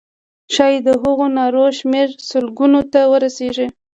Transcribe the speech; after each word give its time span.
ښایي 0.53 0.79
د 0.87 0.89
هغو 1.01 1.25
نارو 1.37 1.65
شمېر 1.79 2.07
سلګونو 2.29 2.79
ته 2.93 2.99
ورسیږي. 3.11 3.67